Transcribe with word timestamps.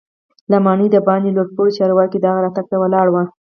له 0.51 0.57
ماڼۍ 0.65 0.87
دباندې 0.91 1.31
لوړ 1.35 1.47
پوړي 1.55 1.71
چارواکي 1.77 2.17
د 2.19 2.25
هغه 2.31 2.41
راتګ 2.45 2.65
ته 2.71 2.75
ولاړ 2.79 3.07
وو. 3.09 3.23